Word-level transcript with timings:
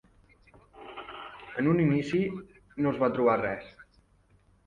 En 1.63 1.69
un 1.73 1.83
inici 1.83 2.23
no 2.85 2.93
es 2.93 2.99
va 3.05 3.13
trobar 3.17 3.39
res. 3.45 3.69